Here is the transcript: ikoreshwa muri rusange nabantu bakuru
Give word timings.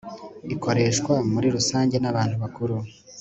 ikoreshwa 0.53 1.13
muri 1.31 1.47
rusange 1.55 1.95
nabantu 1.99 2.35
bakuru 2.43 2.75